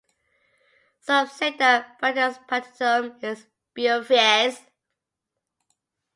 Some 1.01 1.27
say 1.27 1.55
that 1.57 2.01
Bratuspantium 2.01 3.23
is 3.23 3.45
Beauvais. 3.75 4.57